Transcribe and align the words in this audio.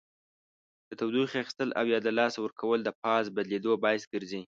د 0.89 0.91
تودوخې 0.99 1.37
اخیستل 1.41 1.69
او 1.79 1.85
یا 1.93 1.99
له 2.07 2.11
لاسه 2.19 2.37
ورکول 2.41 2.79
د 2.83 2.89
فاز 2.99 3.25
بدلیدو 3.35 3.71
باعث 3.83 4.03
ګرځي. 4.13 4.41